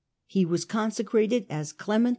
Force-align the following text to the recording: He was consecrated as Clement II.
He 0.25 0.45
was 0.45 0.65
consecrated 0.65 1.45
as 1.47 1.71
Clement 1.71 2.07
II. 2.07 2.09